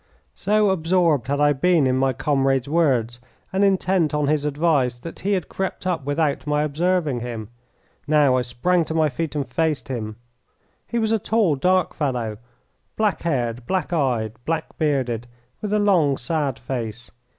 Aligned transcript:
So 0.33 0.71
absorbed 0.71 1.27
had 1.27 1.39
I 1.39 1.53
been 1.53 1.85
in 1.85 1.95
my 1.95 2.11
comrade's 2.11 2.67
words 2.67 3.19
and 3.53 3.63
intent 3.63 4.15
on 4.15 4.25
his 4.25 4.45
advice 4.45 4.97
that 4.97 5.19
he 5.19 5.33
had 5.33 5.47
crept 5.47 5.85
up 5.85 6.03
without 6.05 6.47
my 6.47 6.63
observing 6.63 7.19
him. 7.19 7.49
Now 8.07 8.35
I 8.35 8.41
sprang 8.41 8.83
to 8.85 8.95
my 8.95 9.09
feet 9.09 9.35
and 9.35 9.47
faced 9.47 9.89
him. 9.89 10.15
He 10.87 10.97
was 10.97 11.11
a 11.11 11.19
tall, 11.19 11.55
dark 11.55 11.93
fellow, 11.93 12.39
black 12.97 13.21
haired, 13.21 13.67
black 13.67 13.93
eyed, 13.93 14.33
black 14.43 14.75
bearded, 14.79 15.27
with 15.61 15.71
a 15.71 15.77
long, 15.77 16.17
sad 16.17 16.57
face. 16.57 17.11